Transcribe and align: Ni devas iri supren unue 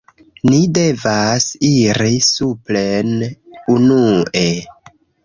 Ni 0.51 0.59
devas 0.77 1.43
iri 1.67 2.13
supren 2.29 3.13
unue 3.75 4.47